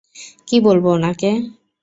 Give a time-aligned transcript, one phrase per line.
[0.47, 1.31] কী বলব উনাকে?